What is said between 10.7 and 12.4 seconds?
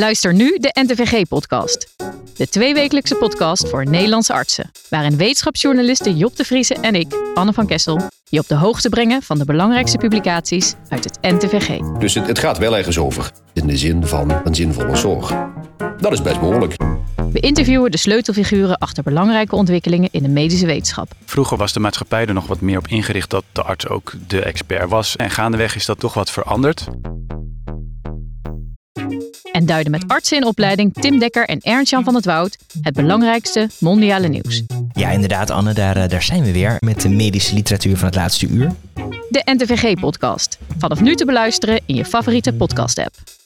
uit het NTVG. Dus het, het